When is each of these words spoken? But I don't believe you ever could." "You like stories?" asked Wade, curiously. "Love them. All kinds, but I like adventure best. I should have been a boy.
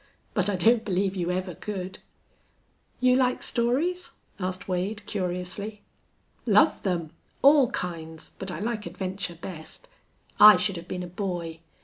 But 0.33 0.49
I 0.49 0.55
don't 0.55 0.83
believe 0.83 1.15
you 1.15 1.29
ever 1.29 1.53
could." 1.53 1.99
"You 2.99 3.15
like 3.15 3.43
stories?" 3.43 4.13
asked 4.39 4.67
Wade, 4.67 5.05
curiously. 5.05 5.83
"Love 6.47 6.81
them. 6.81 7.11
All 7.43 7.69
kinds, 7.69 8.31
but 8.39 8.49
I 8.49 8.59
like 8.59 8.87
adventure 8.87 9.35
best. 9.35 9.87
I 10.39 10.57
should 10.57 10.77
have 10.77 10.87
been 10.87 11.03
a 11.03 11.07
boy. 11.07 11.59